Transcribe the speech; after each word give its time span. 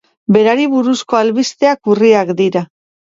Berari 0.35 0.63
buruzko 0.71 1.19
albisteak 1.19 1.93
urriak 1.95 2.33
dira. 2.41 2.65